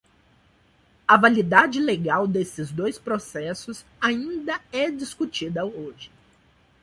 A 1.07 1.15
validade 1.15 1.79
legal 1.79 2.25
desses 2.27 2.71
dois 2.71 2.97
processos 2.97 3.85
ainda 4.01 4.59
é 4.71 4.89
discutida 4.89 5.63
hoje. 5.63 6.09